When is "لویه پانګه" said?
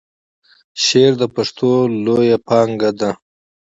2.05-2.91